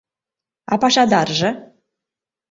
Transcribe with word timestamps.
А 0.71 0.75
пашадарже? 0.81 1.49